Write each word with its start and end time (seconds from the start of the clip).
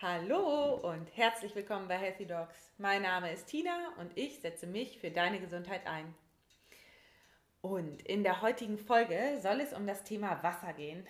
Hallo 0.00 0.74
und 0.74 1.08
herzlich 1.16 1.56
willkommen 1.56 1.88
bei 1.88 1.96
Healthy 1.96 2.26
Dogs. 2.26 2.70
Mein 2.78 3.02
Name 3.02 3.32
ist 3.32 3.48
Tina 3.48 3.94
und 3.98 4.16
ich 4.16 4.38
setze 4.38 4.68
mich 4.68 5.00
für 5.00 5.10
deine 5.10 5.40
Gesundheit 5.40 5.88
ein. 5.88 6.14
Und 7.62 8.02
in 8.02 8.22
der 8.22 8.40
heutigen 8.40 8.78
Folge 8.78 9.40
soll 9.42 9.60
es 9.60 9.72
um 9.72 9.88
das 9.88 10.04
Thema 10.04 10.40
Wasser 10.44 10.72
gehen. 10.72 11.04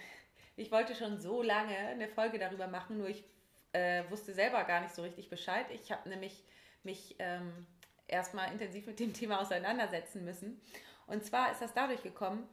Ich 0.56 0.72
wollte 0.72 0.95
schon 0.95 1.21
so 1.21 1.43
lange 1.43 1.77
eine 1.77 2.09
Folge 2.09 2.38
darüber 2.38 2.66
machen, 2.66 2.96
nur 2.96 3.11
ich 3.11 3.24
äh, 3.72 4.04
wusste 4.09 4.32
selber 4.32 4.64
gar 4.64 4.80
nicht 4.80 4.95
so 4.95 5.02
richtig 5.02 5.29
Bescheid. 5.29 5.66
Ich 5.68 5.93
habe 5.93 6.09
nämlich 6.09 6.43
mich 6.82 7.14
ähm, 7.18 7.66
erstmal 8.07 8.50
intensiv 8.50 8.86
mit 8.86 8.98
dem 9.00 9.12
Thema 9.12 9.43
auseinandersetzen 9.43 10.25
müssen. 10.25 10.62
Und 11.07 11.27
zwar 11.27 11.52
ist 11.52 11.61
das 11.61 11.75
dadurch 11.75 12.02
gekommen, 12.02 12.48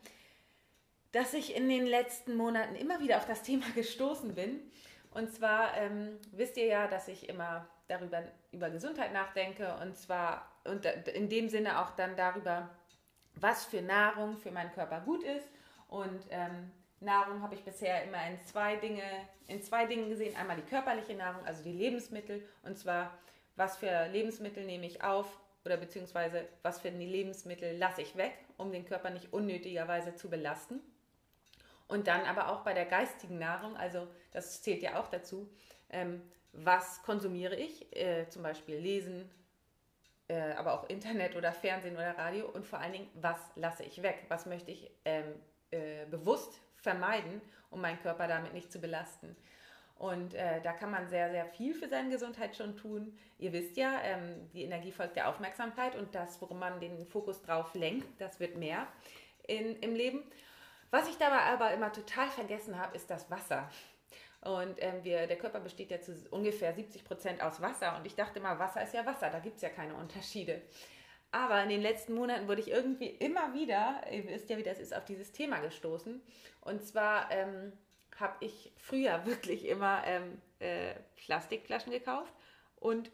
dass 1.14 1.34
ich 1.34 1.56
in 1.56 1.70
den 1.70 1.86
letzten 1.86 2.36
Monaten 2.36 2.76
immer 2.76 3.00
wieder 3.00 3.20
auf 3.20 3.26
das 3.26 3.42
Thema 3.42 3.68
gestoßen 3.74 4.36
bin 4.36 4.60
und 5.16 5.32
zwar 5.32 5.76
ähm, 5.78 6.20
wisst 6.32 6.58
ihr 6.58 6.66
ja, 6.66 6.88
dass 6.88 7.08
ich 7.08 7.30
immer 7.30 7.68
darüber 7.88 8.24
über 8.52 8.70
Gesundheit 8.70 9.14
nachdenke 9.14 9.76
und 9.82 9.96
zwar 9.98 10.52
und 10.66 10.86
in 10.86 11.30
dem 11.30 11.50
Sinne 11.50 11.82
auch 11.82 11.92
dann 11.92 12.16
darüber, 12.16 12.70
was 13.36 13.66
für 13.66 13.82
Nahrung 13.82 14.38
für 14.38 14.52
meinen 14.52 14.72
Körper 14.72 15.02
gut 15.02 15.24
ist. 15.24 15.48
Und 15.88 16.26
ähm, 16.32 16.72
Nahrung 17.00 17.42
habe 17.42 17.56
ich 17.56 17.64
bisher 17.64 18.04
immer 18.04 18.28
in 18.28 18.44
zwei 18.46 18.76
Dinge, 18.76 19.04
in 19.48 19.62
zwei 19.62 19.86
Dingen 19.86 20.10
gesehen. 20.10 20.36
Einmal 20.36 20.58
die 20.58 20.64
körperliche 20.64 21.14
Nahrung, 21.14 21.46
also 21.46 21.64
die 21.64 21.72
Lebensmittel, 21.72 22.44
und 22.64 22.78
zwar 22.78 23.12
was 23.56 23.78
für 23.78 24.08
Lebensmittel 24.08 24.66
nehme 24.66 24.86
ich 24.86 25.04
auf 25.04 25.28
oder 25.64 25.78
beziehungsweise 25.78 26.48
was 26.62 26.82
für 26.82 26.90
Lebensmittel 26.90 27.78
lasse 27.78 28.02
ich 28.02 28.18
weg, 28.18 28.34
um 28.58 28.72
den 28.72 28.86
Körper 28.86 29.12
nicht 29.12 29.32
unnötigerweise 29.32 30.16
zu 30.16 30.30
belasten. 30.30 30.82
Und 31.88 32.08
dann 32.08 32.22
aber 32.22 32.50
auch 32.50 32.62
bei 32.62 32.74
der 32.74 32.86
geistigen 32.86 33.38
Nahrung, 33.38 33.78
also 33.78 34.08
das 34.32 34.62
zählt 34.62 34.82
ja 34.82 35.00
auch 35.00 35.08
dazu, 35.08 35.50
ähm, 35.90 36.22
was 36.52 37.04
konsumiere 37.04 37.56
ich, 37.56 37.96
äh, 37.96 38.28
zum 38.30 38.42
Beispiel 38.42 38.78
Lesen, 38.78 39.30
äh, 40.28 40.54
aber 40.54 40.74
auch 40.74 40.90
Internet 40.90 41.36
oder 41.36 41.52
Fernsehen 41.52 41.96
oder 41.96 42.18
Radio 42.18 42.48
und 42.48 42.66
vor 42.66 42.80
allen 42.80 42.94
Dingen, 42.94 43.10
was 43.14 43.38
lasse 43.56 43.84
ich 43.84 44.02
weg, 44.02 44.26
was 44.30 44.46
möchte 44.46 44.72
ich 44.72 44.90
ähm, 45.06 45.36
äh, 45.72 46.06
bewusst 46.10 46.60
vermeiden, 46.76 47.42
um 47.70 47.82
meinen 47.82 48.02
Körper 48.02 48.28
damit 48.28 48.54
nicht 48.54 48.72
zu 48.72 48.80
belasten. 48.80 49.36
Und 49.98 50.34
äh, 50.34 50.62
da 50.62 50.74
kann 50.74 50.92
man 50.92 51.08
sehr, 51.08 51.32
sehr 51.32 51.46
viel 51.46 51.74
für 51.74 51.88
seine 51.88 52.10
Gesundheit 52.10 52.56
schon 52.56 52.76
tun. 52.76 53.18
Ihr 53.38 53.54
wisst 53.54 53.78
ja, 53.78 54.02
ähm, 54.04 54.50
die 54.54 54.64
Energie 54.64 54.92
folgt 54.92 55.16
der 55.16 55.30
Aufmerksamkeit 55.30 55.96
und 55.96 56.14
das, 56.14 56.42
worum 56.42 56.60
man 56.60 56.80
den 56.82 57.06
Fokus 57.06 57.42
drauf 57.42 57.74
lenkt, 57.76 58.20
das 58.20 58.40
wird 58.40 58.58
mehr 58.58 58.88
in, 59.48 59.78
im 59.78 59.96
Leben. 59.96 60.24
Was 60.96 61.10
ich 61.10 61.18
dabei 61.18 61.42
aber 61.42 61.74
immer 61.74 61.92
total 61.92 62.30
vergessen 62.30 62.80
habe, 62.80 62.96
ist 62.96 63.10
das 63.10 63.30
Wasser. 63.30 63.70
Und 64.40 64.78
ähm, 64.78 65.04
wir, 65.04 65.28
der 65.28 65.38
Körper 65.38 65.60
besteht 65.60 65.92
ja 65.92 66.00
zu 66.00 66.14
ungefähr 66.32 66.74
70 66.74 67.04
Prozent 67.04 67.44
aus 67.44 67.60
Wasser. 67.60 67.98
Und 67.98 68.08
ich 68.08 68.16
dachte 68.16 68.40
immer, 68.40 68.60
Wasser 68.60 68.82
ist 68.82 68.94
ja 68.94 69.06
Wasser, 69.06 69.30
da 69.30 69.40
gibt 69.40 69.58
es 69.58 69.62
ja 69.62 69.68
keine 69.68 69.94
Unterschiede. 69.96 70.62
Aber 71.34 71.62
in 71.64 71.68
den 71.68 71.82
letzten 71.82 72.14
Monaten 72.14 72.48
wurde 72.48 72.62
ich 72.62 72.72
irgendwie 72.72 73.10
immer 73.10 73.54
wieder, 73.54 74.04
ihr 74.10 74.26
wisst 74.30 74.50
ja, 74.50 74.58
wie 74.58 74.64
das 74.64 74.80
ist, 74.80 74.96
auf 74.96 75.04
dieses 75.04 75.34
Thema 75.34 75.60
gestoßen. 75.60 76.24
Und 76.62 76.88
zwar 76.88 77.30
ähm, 77.30 77.74
habe 78.18 78.38
ich 78.40 78.72
früher 78.78 79.26
wirklich 79.26 79.66
immer 79.66 80.02
ähm, 80.06 80.42
äh, 80.60 80.94
Plastikflaschen 81.18 81.92
gekauft 81.92 82.34
und 82.78 83.12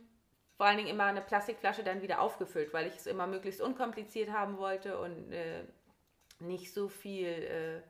vor 0.55 0.67
allen 0.67 0.77
Dingen 0.77 0.89
immer 0.89 1.05
eine 1.05 1.21
Plastikflasche 1.21 1.83
dann 1.83 2.03
wieder 2.03 2.21
aufgefüllt, 2.21 2.73
weil 2.73 2.85
ich 2.85 2.95
es 2.95 3.07
immer 3.07 3.25
möglichst 3.25 3.59
unkompliziert 3.59 4.29
haben 4.29 4.59
wollte 4.59 4.99
und 4.99 5.31
äh, 5.33 5.63
nicht 6.41 6.73
so 6.73 6.87
viel, 6.89 7.27
äh, 7.27 7.81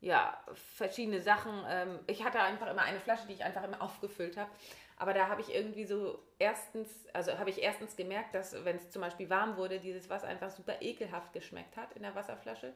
ja, 0.00 0.38
verschiedene 0.54 1.20
Sachen. 1.20 1.52
Ähm, 1.68 1.98
ich 2.06 2.24
hatte 2.24 2.40
einfach 2.40 2.70
immer 2.70 2.82
eine 2.82 3.00
Flasche, 3.00 3.26
die 3.26 3.34
ich 3.34 3.44
einfach 3.44 3.64
immer 3.64 3.82
aufgefüllt 3.82 4.36
habe. 4.36 4.50
Aber 4.96 5.14
da 5.14 5.28
habe 5.28 5.40
ich 5.40 5.54
irgendwie 5.54 5.84
so 5.84 6.22
erstens, 6.38 6.90
also 7.14 7.38
habe 7.38 7.48
ich 7.48 7.62
erstens 7.62 7.96
gemerkt, 7.96 8.34
dass 8.34 8.64
wenn 8.64 8.76
es 8.76 8.90
zum 8.90 9.00
Beispiel 9.00 9.30
warm 9.30 9.56
wurde, 9.56 9.80
dieses 9.80 10.10
Wasser 10.10 10.28
einfach 10.28 10.50
super 10.50 10.82
ekelhaft 10.82 11.32
geschmeckt 11.32 11.76
hat 11.78 11.92
in 11.94 12.02
der 12.02 12.14
Wasserflasche. 12.14 12.74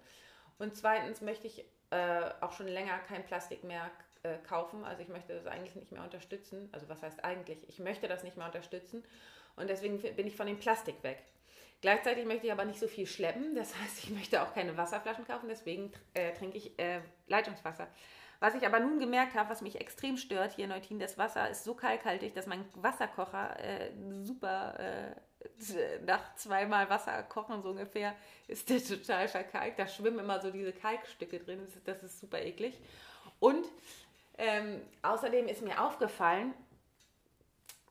Und 0.59 0.75
zweitens 0.75 1.21
möchte 1.21 1.47
ich 1.47 1.65
äh, 1.91 2.31
auch 2.41 2.53
schon 2.53 2.69
länger 2.69 2.99
kein 3.01 3.25
Plastik 3.25 3.63
mehr 3.63 3.91
äh, 4.23 4.39
kaufen. 4.49 4.85
Also 4.85 5.03
ich 5.03 5.09
möchte 5.09 5.35
das 5.35 5.47
eigentlich 5.47 5.75
nicht 5.77 5.93
mehr 5.93 6.03
unterstützen. 6.03 6.71
Also 6.73 6.89
was 6.89 7.03
heißt 7.03 7.23
eigentlich? 7.25 7.69
Ich 7.69 7.79
möchte 7.79 8.09
das 8.09 8.25
nicht 8.25 8.39
mehr 8.39 8.47
unterstützen. 8.47 9.05
Und 9.57 9.69
deswegen 9.69 10.01
bin 10.01 10.27
ich 10.27 10.35
von 10.35 10.47
dem 10.47 10.59
Plastik 10.59 11.03
weg. 11.03 11.23
Gleichzeitig 11.81 12.25
möchte 12.25 12.47
ich 12.47 12.53
aber 12.53 12.65
nicht 12.65 12.81
so 12.81 12.89
viel 12.89 13.07
schleppen. 13.07 13.55
Das 13.55 13.75
heißt, 13.81 14.05
ich 14.05 14.11
möchte 14.11 14.43
auch 14.43 14.55
keine 14.55 14.77
Wasserflaschen 14.77 15.27
kaufen. 15.27 15.49
Deswegen 15.49 15.93
äh, 16.15 16.33
trinke 16.33 16.57
ich 16.57 16.79
äh, 16.79 17.01
Leitungswasser. 17.27 17.89
Was 18.41 18.55
ich 18.55 18.67
aber 18.67 18.81
nun 18.81 18.99
gemerkt 18.99 19.35
habe, 19.35 19.49
was 19.49 19.63
mich 19.63 19.81
extrem 19.81 20.17
stört 20.17 20.53
hier 20.53 20.65
in 20.65 20.71
Neutin, 20.71 20.99
das 20.99 21.17
Wasser 21.17 21.49
ist 21.49 21.65
so 21.65 21.75
kalkhaltig, 21.75 22.35
dass 22.35 22.47
mein 22.47 22.65
Wasserkocher 22.75 23.59
äh, 23.59 23.91
super 24.23 24.79
äh, 24.79 25.15
nach 26.05 26.35
zweimal 26.37 26.89
Wasser 26.91 27.23
kochen 27.23 27.63
so 27.63 27.71
ungefähr 27.71 28.15
ist 28.49 28.69
der 28.69 28.83
total 28.83 29.29
verkalkt. 29.29 29.79
Da 29.79 29.87
schwimmen 29.87 30.19
immer 30.19 30.41
so 30.41 30.51
diese 30.51 30.73
Kalkstücke 30.73 31.39
drin. 31.39 31.67
Das 31.85 32.03
ist, 32.03 32.21
super 32.21 32.41
eklig. 32.41 32.79
Und 33.41 33.67
ähm, 34.39 34.83
außerdem 35.03 35.49
ist 35.49 35.63
mir 35.63 35.83
aufgefallen, 35.83 36.55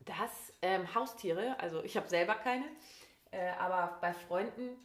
dass 0.06 0.54
ähm, 0.62 0.94
Haustiere, 0.94 1.60
also 1.60 1.84
ich 1.84 1.96
habe 1.96 2.08
selber 2.10 2.36
keine, 2.36 2.66
äh, 3.34 3.52
aber 3.60 3.98
bei 4.00 4.14
Freunden, 4.14 4.78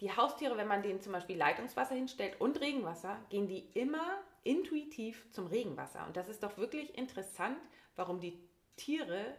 die 0.00 0.14
Haustiere, 0.14 0.56
wenn 0.56 0.68
man 0.68 0.82
denen 0.82 1.00
zum 1.00 1.12
Beispiel 1.12 1.36
Leitungswasser 1.36 1.94
hinstellt 1.94 2.40
und 2.40 2.60
Regenwasser, 2.60 3.16
gehen 3.30 3.48
die 3.48 3.70
immer 3.74 4.18
intuitiv 4.44 5.30
zum 5.32 5.46
Regenwasser. 5.46 6.06
Und 6.06 6.16
das 6.16 6.28
ist 6.28 6.42
doch 6.42 6.58
wirklich 6.58 6.96
interessant, 6.96 7.58
warum 7.96 8.20
die 8.20 8.38
Tiere 8.76 9.34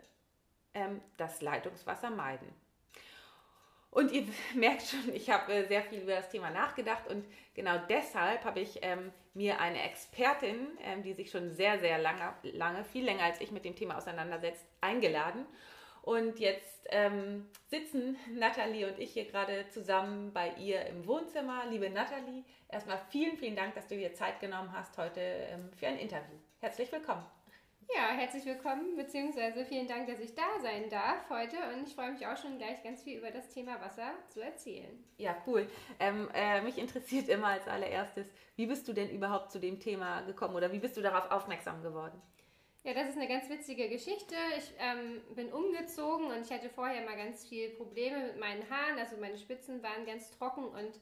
ähm, 0.73 1.01
das 1.17 1.41
Leitungswasser 1.41 2.09
meiden. 2.09 2.47
Und 3.91 4.11
ihr 4.11 4.27
merkt 4.55 4.83
schon, 4.83 5.13
ich 5.13 5.29
habe 5.29 5.53
äh, 5.53 5.67
sehr 5.67 5.83
viel 5.83 6.01
über 6.01 6.15
das 6.15 6.29
Thema 6.29 6.49
nachgedacht 6.49 7.07
und 7.07 7.25
genau 7.53 7.77
deshalb 7.89 8.43
habe 8.43 8.59
ich 8.59 8.79
ähm, 8.81 9.11
mir 9.33 9.59
eine 9.59 9.83
Expertin, 9.83 10.67
ähm, 10.83 11.03
die 11.03 11.13
sich 11.13 11.29
schon 11.29 11.51
sehr, 11.51 11.79
sehr 11.79 11.99
lange, 11.99 12.33
lange, 12.43 12.83
viel 12.83 13.05
länger 13.05 13.23
als 13.23 13.39
ich 13.39 13.51
mit 13.51 13.65
dem 13.65 13.75
Thema 13.75 13.97
auseinandersetzt, 13.97 14.65
eingeladen. 14.81 15.45
Und 16.07 16.39
jetzt 16.39 16.87
ähm, 16.89 17.49
sitzen 17.65 18.15
Nathalie 18.33 18.87
und 18.87 18.97
ich 18.97 19.11
hier 19.11 19.25
gerade 19.25 19.67
zusammen 19.67 20.31
bei 20.31 20.53
ihr 20.53 20.85
im 20.85 21.05
Wohnzimmer. 21.05 21.65
Liebe 21.69 21.89
Nathalie, 21.89 22.45
erstmal 22.69 22.97
vielen, 23.09 23.35
vielen 23.35 23.57
Dank, 23.57 23.75
dass 23.75 23.89
du 23.89 23.97
dir 23.97 24.13
Zeit 24.13 24.39
genommen 24.39 24.71
hast 24.71 24.97
heute 24.97 25.19
ähm, 25.19 25.69
für 25.75 25.87
ein 25.87 25.97
Interview. 25.97 26.37
Herzlich 26.61 26.89
willkommen. 26.93 27.25
Ja, 27.93 28.15
herzlich 28.15 28.45
willkommen, 28.45 28.95
beziehungsweise 28.95 29.65
vielen 29.65 29.89
Dank, 29.89 30.07
dass 30.07 30.21
ich 30.21 30.33
da 30.33 30.47
sein 30.61 30.89
darf 30.89 31.29
heute 31.29 31.57
und 31.73 31.85
ich 31.85 31.93
freue 31.93 32.13
mich 32.13 32.25
auch 32.25 32.37
schon 32.37 32.57
gleich 32.57 32.81
ganz 32.83 33.03
viel 33.03 33.17
über 33.17 33.31
das 33.31 33.49
Thema 33.49 33.81
Wasser 33.81 34.13
zu 34.29 34.41
erzählen. 34.41 35.03
Ja, 35.17 35.35
cool. 35.45 35.69
Ähm, 35.99 36.29
äh, 36.33 36.61
mich 36.61 36.77
interessiert 36.77 37.27
immer 37.27 37.47
als 37.47 37.67
allererstes, 37.67 38.27
wie 38.55 38.67
bist 38.67 38.87
du 38.87 38.93
denn 38.93 39.09
überhaupt 39.09 39.51
zu 39.51 39.59
dem 39.59 39.81
Thema 39.81 40.21
gekommen 40.21 40.55
oder 40.55 40.71
wie 40.71 40.79
bist 40.79 40.95
du 40.95 41.01
darauf 41.01 41.29
aufmerksam 41.31 41.83
geworden? 41.83 42.21
Ja, 42.87 42.93
das 42.93 43.09
ist 43.09 43.17
eine 43.17 43.27
ganz 43.27 43.49
witzige 43.49 43.89
Geschichte. 43.89 44.33
Ich 44.57 44.71
ähm, 44.79 45.21
bin 45.35 45.51
umgezogen 45.51 46.27
und 46.27 46.45
ich 46.45 46.51
hatte 46.53 46.69
vorher 46.69 47.03
mal 47.03 47.17
ganz 47.17 47.45
viel 47.45 47.71
Probleme 47.71 48.27
mit 48.27 48.39
meinen 48.39 48.63
Haaren. 48.69 48.97
Also 48.97 49.17
meine 49.17 49.37
Spitzen 49.37 49.83
waren 49.83 50.05
ganz 50.05 50.31
trocken 50.31 50.63
und 50.63 50.95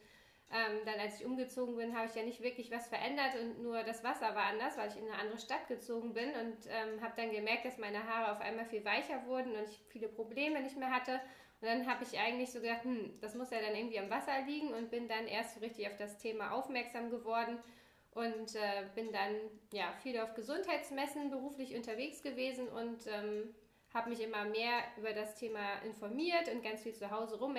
ähm, 0.51 0.79
dann, 0.83 0.99
als 0.99 1.19
ich 1.19 1.27
umgezogen 1.27 1.75
bin, 1.77 1.95
habe 1.95 2.07
ich 2.07 2.15
ja 2.15 2.23
nicht 2.23 2.41
wirklich 2.41 2.71
was 2.71 2.87
verändert 2.87 3.35
und 3.39 3.61
nur 3.61 3.83
das 3.83 4.03
Wasser 4.03 4.33
war 4.33 4.45
anders, 4.45 4.75
weil 4.77 4.89
ich 4.89 4.97
in 4.97 5.03
eine 5.03 5.19
andere 5.19 5.37
Stadt 5.37 5.67
gezogen 5.67 6.15
bin 6.15 6.29
und 6.29 6.57
ähm, 6.69 7.03
habe 7.03 7.13
dann 7.17 7.29
gemerkt, 7.29 7.65
dass 7.65 7.77
meine 7.77 8.03
Haare 8.03 8.31
auf 8.31 8.41
einmal 8.41 8.65
viel 8.65 8.83
weicher 8.83 9.23
wurden 9.27 9.51
und 9.51 9.69
ich 9.69 9.79
viele 9.89 10.07
Probleme 10.07 10.63
nicht 10.63 10.77
mehr 10.77 10.89
hatte. 10.89 11.21
Und 11.61 11.67
dann 11.67 11.85
habe 11.85 12.03
ich 12.03 12.17
eigentlich 12.17 12.51
so 12.51 12.61
gedacht, 12.61 12.83
hm, 12.83 13.19
das 13.21 13.35
muss 13.35 13.51
ja 13.51 13.61
dann 13.61 13.75
irgendwie 13.75 13.99
am 13.99 14.09
Wasser 14.09 14.41
liegen 14.47 14.73
und 14.73 14.89
bin 14.89 15.07
dann 15.07 15.27
erst 15.27 15.53
so 15.53 15.59
richtig 15.59 15.85
auf 15.85 15.97
das 15.97 16.17
Thema 16.17 16.49
aufmerksam 16.49 17.11
geworden 17.11 17.59
und 18.15 18.55
äh, 18.55 18.85
bin 18.95 19.11
dann 19.11 19.35
ja 19.71 19.93
viel 20.01 20.19
auf 20.19 20.33
Gesundheitsmessen 20.33 21.29
beruflich 21.29 21.75
unterwegs 21.75 22.23
gewesen 22.23 22.69
und 22.69 23.05
ähm, 23.07 23.53
habe 23.93 24.09
mich 24.09 24.21
immer 24.21 24.45
mehr 24.45 24.83
über 24.97 25.13
das 25.13 25.35
Thema 25.35 25.79
informiert 25.85 26.49
und 26.51 26.63
ganz 26.63 26.81
viel 26.81 26.93
zu 26.93 27.11
Hause 27.11 27.37
rum 27.37 27.55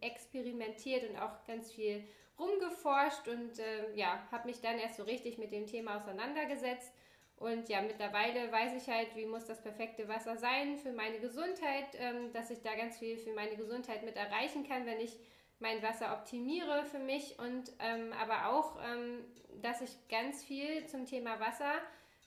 experimentiert 0.00 1.08
und 1.08 1.16
auch 1.16 1.44
ganz 1.46 1.72
viel 1.72 2.04
rumgeforscht 2.38 3.28
und 3.28 3.58
äh, 3.58 3.94
ja, 3.94 4.26
habe 4.30 4.46
mich 4.48 4.60
dann 4.60 4.78
erst 4.78 4.96
so 4.96 5.04
richtig 5.04 5.38
mit 5.38 5.52
dem 5.52 5.66
Thema 5.66 5.96
auseinandergesetzt. 5.96 6.92
Und 7.36 7.68
ja, 7.68 7.80
mittlerweile 7.80 8.50
weiß 8.50 8.74
ich 8.82 8.92
halt, 8.92 9.14
wie 9.14 9.24
muss 9.24 9.46
das 9.46 9.62
perfekte 9.62 10.08
Wasser 10.08 10.36
sein 10.36 10.76
für 10.76 10.92
meine 10.92 11.18
Gesundheit, 11.18 11.86
ähm, 11.94 12.32
dass 12.32 12.50
ich 12.50 12.60
da 12.62 12.74
ganz 12.74 12.98
viel 12.98 13.16
für 13.16 13.32
meine 13.32 13.56
Gesundheit 13.56 14.02
mit 14.02 14.16
erreichen 14.16 14.66
kann, 14.66 14.86
wenn 14.86 15.00
ich 15.00 15.16
mein 15.60 15.82
Wasser 15.82 16.12
optimiere 16.12 16.84
für 16.84 16.98
mich 16.98 17.38
und 17.38 17.72
ähm, 17.80 18.12
aber 18.12 18.50
auch, 18.50 18.76
ähm, 18.84 19.24
dass 19.60 19.80
ich 19.80 19.90
ganz 20.08 20.44
viel 20.44 20.86
zum 20.86 21.06
Thema 21.06 21.40
Wasser 21.40 21.72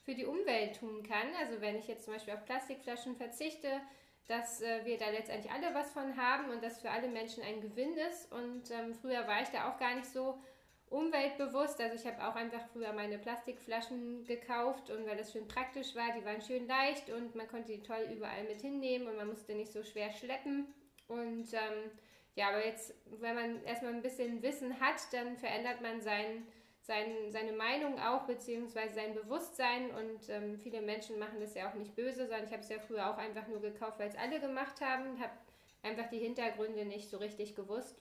für 0.04 0.14
die 0.14 0.26
Umwelt 0.26 0.78
tun 0.78 1.02
kann. 1.02 1.28
Also 1.40 1.60
wenn 1.60 1.76
ich 1.76 1.88
jetzt 1.88 2.04
zum 2.04 2.14
Beispiel 2.14 2.34
auf 2.34 2.44
Plastikflaschen 2.44 3.16
verzichte, 3.16 3.80
dass 4.28 4.60
äh, 4.60 4.84
wir 4.84 4.98
da 4.98 5.10
letztendlich 5.10 5.52
alle 5.52 5.74
was 5.74 5.92
von 5.92 6.16
haben 6.16 6.50
und 6.50 6.62
dass 6.62 6.80
für 6.80 6.90
alle 6.90 7.08
Menschen 7.08 7.42
ein 7.42 7.60
Gewinn 7.60 7.96
ist. 7.96 8.30
Und 8.32 8.70
ähm, 8.70 8.94
früher 8.94 9.26
war 9.26 9.42
ich 9.42 9.48
da 9.48 9.70
auch 9.70 9.78
gar 9.78 9.94
nicht 9.94 10.06
so 10.06 10.38
umweltbewusst. 10.90 11.80
Also 11.80 11.96
ich 11.96 12.06
habe 12.06 12.26
auch 12.26 12.36
einfach 12.36 12.66
früher 12.72 12.92
meine 12.92 13.18
Plastikflaschen 13.18 14.24
gekauft 14.24 14.90
und 14.90 15.06
weil 15.06 15.16
das 15.16 15.32
schön 15.32 15.48
praktisch 15.48 15.94
war, 15.94 16.12
die 16.16 16.24
waren 16.24 16.42
schön 16.42 16.66
leicht 16.66 17.10
und 17.10 17.34
man 17.34 17.48
konnte 17.48 17.72
die 17.72 17.82
toll 17.82 18.08
überall 18.14 18.44
mit 18.44 18.60
hinnehmen 18.60 19.08
und 19.08 19.16
man 19.16 19.28
musste 19.28 19.54
nicht 19.54 19.72
so 19.72 19.82
schwer 19.82 20.12
schleppen. 20.12 20.66
Und 21.08 21.52
ähm, 21.52 21.90
ja, 22.34 22.48
aber 22.48 22.64
jetzt, 22.64 22.94
wenn 23.20 23.34
man 23.34 23.64
erstmal 23.64 23.92
ein 23.92 24.02
bisschen 24.02 24.42
Wissen 24.42 24.80
hat, 24.80 25.00
dann 25.12 25.36
verändert 25.36 25.82
man 25.82 26.00
sein, 26.00 26.46
sein, 26.80 27.30
seine 27.30 27.52
Meinung 27.52 27.98
auch, 28.00 28.22
beziehungsweise 28.22 28.94
sein 28.94 29.14
Bewusstsein. 29.14 29.90
Und 29.90 30.28
ähm, 30.28 30.58
viele 30.58 30.80
Menschen 30.80 31.18
machen 31.18 31.40
das 31.40 31.54
ja 31.54 31.70
auch 31.70 31.74
nicht 31.74 31.94
böse, 31.94 32.26
sondern 32.26 32.44
ich 32.44 32.52
habe 32.52 32.62
es 32.62 32.68
ja 32.70 32.78
früher 32.78 33.10
auch 33.10 33.18
einfach 33.18 33.46
nur 33.48 33.60
gekauft, 33.60 33.98
weil 33.98 34.08
es 34.08 34.16
alle 34.16 34.40
gemacht 34.40 34.80
haben, 34.80 35.20
habe 35.20 35.32
einfach 35.82 36.08
die 36.08 36.18
Hintergründe 36.18 36.86
nicht 36.86 37.10
so 37.10 37.18
richtig 37.18 37.54
gewusst. 37.54 38.00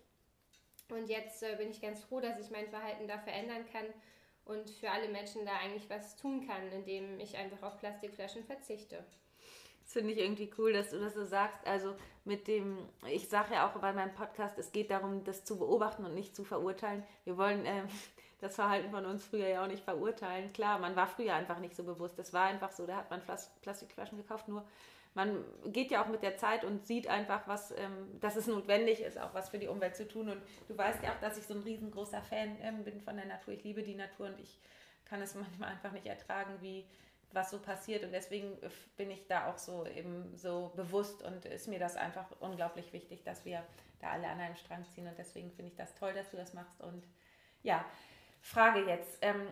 Und 0.90 1.10
jetzt 1.10 1.44
äh, 1.44 1.56
bin 1.58 1.70
ich 1.70 1.82
ganz 1.82 2.02
froh, 2.02 2.22
dass 2.22 2.40
ich 2.40 2.52
mein 2.52 2.70
Verhalten 2.70 3.08
da 3.08 3.18
verändern 3.18 3.66
kann 3.72 3.86
und 4.46 4.70
für 4.70 4.90
alle 4.92 5.10
Menschen 5.10 5.46
da 5.46 5.58
eigentlich 5.58 5.90
was 5.90 6.16
tun 6.16 6.48
kann, 6.48 6.72
indem 6.72 7.20
ich 7.20 7.38
einfach 7.38 7.64
auf 7.64 7.80
Plastikflaschen 7.80 8.44
verzichte. 8.46 9.04
Das 9.92 10.00
finde 10.00 10.14
ich 10.14 10.20
irgendwie 10.20 10.50
cool, 10.58 10.72
dass 10.72 10.92
du 10.92 11.00
das 11.02 11.16
so 11.16 11.26
sagst. 11.26 11.68
Also 11.68 11.94
mit 12.24 12.48
dem, 12.48 12.78
ich 13.10 13.28
sage 13.28 13.56
ja 13.56 13.68
auch 13.68 13.74
bei 13.74 13.92
meinem 13.92 14.14
Podcast, 14.14 14.58
es 14.58 14.72
geht 14.72 14.90
darum, 14.90 15.26
das 15.26 15.44
zu 15.44 15.60
beobachten 15.60 16.06
und 16.06 16.16
nicht 16.16 16.34
zu 16.34 16.46
verurteilen. 16.46 17.04
Wir 17.26 17.38
wollen 17.38 17.66
äh, 17.66 17.84
das 18.40 18.56
Verhalten 18.56 18.90
von 18.90 19.06
uns 19.06 19.26
früher 19.26 19.50
ja 19.50 19.62
auch 19.62 19.68
nicht 19.68 19.84
verurteilen. 19.84 20.54
Klar, 20.54 20.80
man 20.80 20.96
war 20.96 21.08
früher 21.08 21.34
einfach 21.34 21.60
nicht 21.60 21.76
so 21.76 21.84
bewusst. 21.84 22.18
Es 22.20 22.32
war 22.32 22.46
einfach 22.46 22.72
so, 22.72 22.88
da 22.88 22.96
hat 22.96 23.12
man 23.12 23.22
Plastikflaschen 23.62 24.18
gekauft, 24.18 24.48
nur 24.48 24.64
man 25.14 25.44
geht 25.66 25.92
ja 25.92 26.02
auch 26.02 26.08
mit 26.08 26.24
der 26.24 26.38
Zeit 26.38 26.64
und 26.64 26.88
sieht 26.88 27.10
einfach, 27.10 27.46
was, 27.50 27.72
ähm, 27.72 28.18
dass 28.22 28.38
es 28.38 28.48
notwendig 28.48 29.02
ist, 29.02 29.20
auch 29.20 29.34
was 29.34 29.50
für 29.50 29.60
die 29.60 29.68
Umwelt 29.68 29.98
zu 29.98 30.08
tun. 30.08 30.30
Und 30.30 30.42
du 30.70 30.78
weißt 30.78 31.04
ja 31.04 31.12
auch, 31.12 31.20
dass 31.20 31.38
ich 31.38 31.44
so 31.44 31.54
ein 31.54 31.64
riesengroßer 31.64 32.22
Fan 32.22 32.56
ähm, 32.62 32.86
bin 32.86 33.02
von 33.02 33.18
der 33.18 33.26
Natur. 33.26 33.56
Ich 33.56 33.66
liebe 33.66 33.84
die 33.84 33.96
Natur 33.96 34.28
und 34.28 34.40
ich 34.40 34.58
kann 35.04 35.22
es 35.22 35.36
manchmal 35.36 35.68
einfach 35.68 35.92
nicht 35.92 36.06
ertragen, 36.06 36.54
wie 36.62 36.86
was 37.34 37.52
so 37.52 37.60
passiert. 37.60 38.04
Und 38.04 38.12
deswegen 38.12 38.58
bin 38.98 39.12
ich 39.12 39.28
da 39.28 39.50
auch 39.50 39.58
so 39.58 39.86
eben 39.86 40.36
so 40.36 40.72
bewusst 40.76 41.24
und 41.24 41.46
ist 41.46 41.68
mir 41.68 41.80
das 41.80 41.96
einfach 41.96 42.26
unglaublich 42.40 42.94
wichtig, 42.94 43.24
dass 43.24 43.46
wir 43.46 43.64
da 44.00 44.12
alle 44.12 44.28
an 44.28 44.40
einem 44.40 44.56
Strang 44.56 44.86
ziehen. 44.90 45.08
Und 45.08 45.18
deswegen 45.18 45.52
finde 45.52 45.72
ich 45.72 45.78
das 45.78 45.96
toll, 45.96 46.14
dass 46.14 46.30
du 46.30 46.38
das 46.38 46.54
machst. 46.54 46.82
Und 46.82 47.04
ja, 47.64 47.86
Frage 48.42 48.86
jetzt. 48.86 49.20
Ähm, 49.22 49.48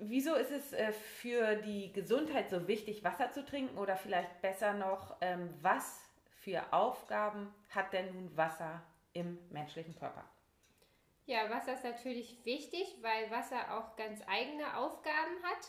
wieso 0.00 0.34
ist 0.34 0.50
es 0.50 0.72
äh, 0.72 0.92
für 0.92 1.56
die 1.56 1.92
Gesundheit 1.92 2.50
so 2.50 2.66
wichtig, 2.68 3.04
Wasser 3.04 3.32
zu 3.32 3.44
trinken? 3.44 3.78
Oder 3.78 3.96
vielleicht 3.96 4.40
besser 4.42 4.72
noch, 4.74 5.16
ähm, 5.20 5.52
was 5.60 6.00
für 6.40 6.72
Aufgaben 6.72 7.52
hat 7.70 7.92
denn 7.92 8.14
nun 8.14 8.36
Wasser 8.36 8.82
im 9.12 9.38
menschlichen 9.50 9.96
Körper? 9.96 10.24
Ja, 11.26 11.50
Wasser 11.50 11.74
ist 11.74 11.82
natürlich 11.82 12.44
wichtig, 12.44 12.98
weil 13.00 13.30
Wasser 13.32 13.76
auch 13.76 13.96
ganz 13.96 14.20
eigene 14.28 14.76
Aufgaben 14.76 15.42
hat. 15.42 15.68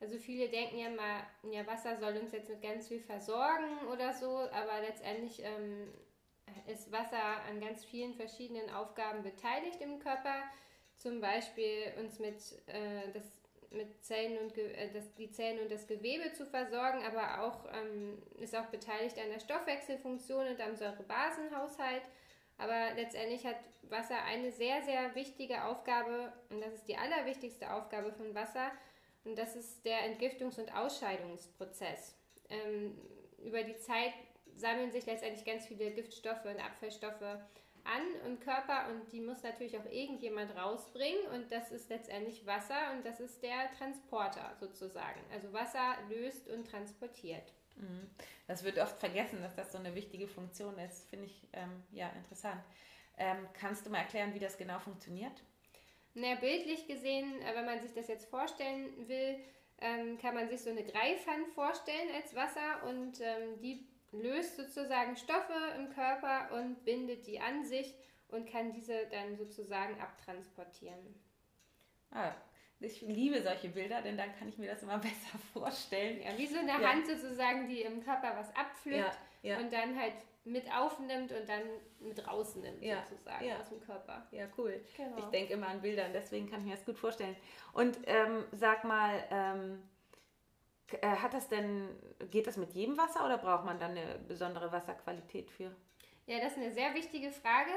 Also 0.00 0.18
viele 0.18 0.48
denken 0.48 0.78
ja 0.78 0.90
mal, 0.90 1.22
ja, 1.50 1.66
Wasser 1.66 1.96
soll 1.96 2.16
uns 2.18 2.32
jetzt 2.32 2.50
mit 2.50 2.60
ganz 2.60 2.88
viel 2.88 3.00
versorgen 3.00 3.86
oder 3.90 4.12
so, 4.12 4.28
aber 4.28 4.80
letztendlich 4.86 5.42
ähm, 5.42 5.88
ist 6.66 6.92
Wasser 6.92 7.42
an 7.48 7.60
ganz 7.60 7.84
vielen 7.84 8.14
verschiedenen 8.14 8.68
Aufgaben 8.70 9.22
beteiligt 9.22 9.80
im 9.80 9.98
Körper. 9.98 10.42
Zum 10.98 11.20
Beispiel 11.20 11.92
uns 11.98 12.18
mit, 12.18 12.36
äh, 12.66 13.10
das, 13.14 13.24
mit 13.70 14.04
Zellen 14.04 14.38
und 14.38 14.56
äh, 14.58 14.92
das, 14.92 15.14
die 15.14 15.30
Zellen 15.30 15.60
und 15.60 15.70
das 15.70 15.86
Gewebe 15.86 16.32
zu 16.32 16.44
versorgen, 16.44 17.02
aber 17.04 17.42
auch 17.42 17.64
ähm, 17.72 18.22
ist 18.38 18.54
auch 18.54 18.66
beteiligt 18.66 19.18
an 19.18 19.30
der 19.30 19.40
Stoffwechselfunktion 19.40 20.46
und 20.46 20.60
am 20.60 20.76
Säurebasenhaushalt. 20.76 22.02
Aber 22.58 22.94
letztendlich 22.94 23.46
hat 23.46 23.56
Wasser 23.82 24.22
eine 24.24 24.50
sehr, 24.50 24.82
sehr 24.82 25.14
wichtige 25.14 25.64
Aufgabe 25.64 26.32
und 26.50 26.60
das 26.62 26.72
ist 26.72 26.88
die 26.88 26.96
allerwichtigste 26.96 27.72
Aufgabe 27.72 28.12
von 28.12 28.34
Wasser 28.34 28.70
und 29.26 29.36
das 29.36 29.56
ist 29.56 29.84
der 29.84 29.98
Entgiftungs- 30.08 30.58
und 30.58 30.74
Ausscheidungsprozess. 30.74 32.16
Ähm, 32.48 32.96
über 33.44 33.62
die 33.62 33.76
Zeit 33.76 34.12
sammeln 34.56 34.90
sich 34.90 35.06
letztendlich 35.06 35.44
ganz 35.44 35.66
viele 35.66 35.90
Giftstoffe 35.90 36.44
und 36.44 36.58
Abfallstoffe 36.58 37.22
an 37.86 38.02
im 38.24 38.40
Körper 38.40 38.88
und 38.90 39.12
die 39.12 39.20
muss 39.20 39.42
natürlich 39.42 39.78
auch 39.78 39.84
irgendjemand 39.84 40.56
rausbringen 40.56 41.26
und 41.34 41.52
das 41.52 41.70
ist 41.70 41.88
letztendlich 41.88 42.44
Wasser 42.46 42.92
und 42.94 43.04
das 43.04 43.20
ist 43.20 43.42
der 43.42 43.70
Transporter 43.78 44.56
sozusagen. 44.58 45.20
Also 45.32 45.52
Wasser 45.52 45.96
löst 46.08 46.48
und 46.48 46.68
transportiert. 46.68 47.52
Mhm. 47.76 48.10
Das 48.46 48.64
wird 48.64 48.78
oft 48.78 48.98
vergessen, 48.98 49.40
dass 49.42 49.54
das 49.54 49.72
so 49.72 49.78
eine 49.78 49.94
wichtige 49.94 50.26
Funktion 50.26 50.78
ist. 50.78 51.08
Finde 51.08 51.26
ich 51.26 51.46
ähm, 51.52 51.82
ja 51.92 52.08
interessant. 52.10 52.60
Ähm, 53.18 53.46
kannst 53.54 53.86
du 53.86 53.90
mal 53.90 53.98
erklären, 53.98 54.34
wie 54.34 54.40
das 54.40 54.58
genau 54.58 54.78
funktioniert? 54.78 55.42
Naja, 56.16 56.36
bildlich 56.36 56.86
gesehen, 56.86 57.42
äh, 57.42 57.54
wenn 57.54 57.66
man 57.66 57.80
sich 57.80 57.92
das 57.92 58.08
jetzt 58.08 58.30
vorstellen 58.30 59.06
will, 59.06 59.38
ähm, 59.78 60.16
kann 60.16 60.34
man 60.34 60.48
sich 60.48 60.62
so 60.62 60.70
eine 60.70 60.82
Greifhand 60.82 61.46
vorstellen 61.54 62.08
als 62.14 62.34
Wasser 62.34 62.84
und 62.88 63.20
ähm, 63.20 63.60
die 63.60 63.86
löst 64.12 64.56
sozusagen 64.56 65.16
Stoffe 65.16 65.52
im 65.76 65.90
Körper 65.90 66.54
und 66.54 66.82
bindet 66.86 67.26
die 67.26 67.38
an 67.38 67.66
sich 67.66 67.94
und 68.28 68.50
kann 68.50 68.72
diese 68.72 69.06
dann 69.10 69.36
sozusagen 69.36 70.00
abtransportieren. 70.00 71.20
Ah, 72.10 72.32
ich 72.80 73.02
liebe 73.02 73.42
solche 73.42 73.68
Bilder, 73.68 74.00
denn 74.00 74.16
dann 74.16 74.34
kann 74.38 74.48
ich 74.48 74.56
mir 74.56 74.70
das 74.70 74.82
immer 74.82 74.98
besser 74.98 75.38
vorstellen. 75.52 76.22
Ja, 76.22 76.38
wie 76.38 76.46
so 76.46 76.58
eine 76.58 76.80
ja. 76.80 76.92
Hand 76.92 77.06
sozusagen, 77.06 77.68
die 77.68 77.82
im 77.82 78.02
Körper 78.02 78.34
was 78.38 78.56
abpflückt 78.56 79.18
ja, 79.42 79.50
ja. 79.50 79.58
und 79.58 79.70
dann 79.70 80.00
halt 80.00 80.14
mit 80.46 80.72
aufnimmt 80.72 81.32
und 81.32 81.48
dann 81.48 81.62
mit 81.98 82.26
rausnimmt, 82.26 82.82
ja, 82.82 83.04
sozusagen, 83.10 83.44
ja. 83.44 83.58
aus 83.58 83.68
dem 83.68 83.80
Körper. 83.80 84.26
Ja, 84.30 84.46
cool. 84.56 84.80
Genau. 84.96 85.18
Ich 85.18 85.24
denke 85.26 85.52
immer 85.52 85.68
an 85.68 85.82
Bildern, 85.82 86.12
deswegen 86.12 86.48
kann 86.48 86.60
ich 86.60 86.66
mir 86.66 86.76
das 86.76 86.84
gut 86.84 86.98
vorstellen. 86.98 87.36
Und 87.72 87.98
ähm, 88.06 88.44
sag 88.52 88.84
mal, 88.84 89.24
ähm, 89.30 89.82
äh, 91.00 91.08
hat 91.08 91.34
das 91.34 91.48
denn, 91.48 91.88
geht 92.30 92.46
das 92.46 92.56
mit 92.56 92.72
jedem 92.72 92.96
Wasser 92.96 93.24
oder 93.24 93.38
braucht 93.38 93.64
man 93.64 93.78
dann 93.78 93.90
eine 93.90 94.20
besondere 94.28 94.70
Wasserqualität 94.70 95.50
für? 95.50 95.74
Ja, 96.26 96.38
das 96.40 96.52
ist 96.52 96.58
eine 96.58 96.72
sehr 96.72 96.94
wichtige 96.94 97.32
Frage. 97.32 97.72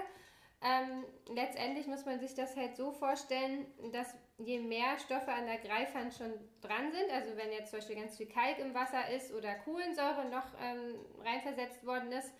Ähm, 0.61 1.05
letztendlich 1.33 1.87
muss 1.87 2.05
man 2.05 2.19
sich 2.19 2.33
das 2.33 2.55
halt 2.57 2.75
so 2.75 2.91
vorstellen, 2.91 3.65
dass 3.93 4.13
je 4.37 4.59
mehr 4.59 4.99
Stoffe 4.99 5.31
an 5.31 5.45
der 5.45 5.57
Greifhand 5.57 6.13
schon 6.13 6.33
dran 6.61 6.91
sind, 6.91 7.09
also 7.11 7.37
wenn 7.37 7.51
jetzt 7.51 7.69
zum 7.69 7.79
Beispiel 7.79 7.95
ganz 7.95 8.17
viel 8.17 8.27
Kalk 8.27 8.59
im 8.59 8.73
Wasser 8.73 9.09
ist 9.09 9.33
oder 9.33 9.55
Kohlensäure 9.55 10.25
noch 10.25 10.45
ähm, 10.61 10.95
reinversetzt 11.23 11.85
worden 11.85 12.11
ist, 12.11 12.33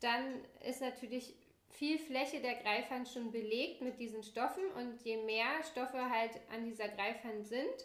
dann 0.00 0.44
ist 0.68 0.80
natürlich 0.80 1.34
viel 1.70 1.98
Fläche 1.98 2.40
der 2.40 2.54
Greifhand 2.54 3.08
schon 3.08 3.30
belegt 3.32 3.82
mit 3.82 3.98
diesen 3.98 4.22
Stoffen 4.22 4.64
und 4.76 5.00
je 5.02 5.18
mehr 5.18 5.62
Stoffe 5.70 6.10
halt 6.10 6.32
an 6.50 6.64
dieser 6.64 6.88
Greifhand 6.88 7.46
sind, 7.46 7.84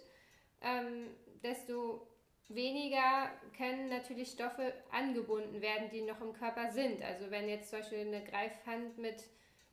ähm, 0.61 1.09
desto 1.43 2.07
weniger 2.47 3.31
können 3.57 3.89
natürlich 3.89 4.31
Stoffe 4.31 4.73
angebunden 4.91 5.61
werden, 5.61 5.89
die 5.91 6.01
noch 6.01 6.21
im 6.21 6.33
Körper 6.33 6.71
sind. 6.71 7.01
Also 7.03 7.31
wenn 7.31 7.49
jetzt 7.49 7.69
zum 7.69 7.79
Beispiel 7.79 7.99
eine 7.99 8.23
Greifhand 8.23 8.97
mit 8.97 9.23